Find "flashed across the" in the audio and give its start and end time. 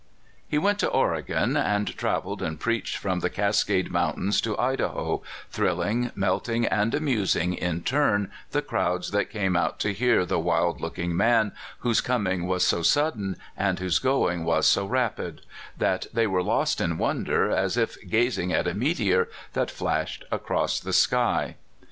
19.69-20.93